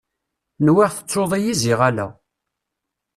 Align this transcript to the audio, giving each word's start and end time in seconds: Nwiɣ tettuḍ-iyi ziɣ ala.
Nwiɣ 0.65 0.89
tettuḍ-iyi 0.93 1.53
ziɣ 1.61 1.79
ala. 1.89 2.07